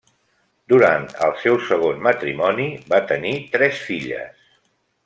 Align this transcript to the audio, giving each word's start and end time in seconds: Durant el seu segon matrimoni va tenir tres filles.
Durant 0.71 1.05
el 1.27 1.35
seu 1.43 1.59
segon 1.67 2.01
matrimoni 2.09 2.67
va 2.95 3.05
tenir 3.13 3.37
tres 3.59 3.87
filles. 3.91 4.53